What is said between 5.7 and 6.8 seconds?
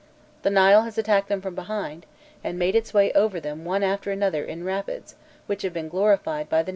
been glorified by the name of cataracts.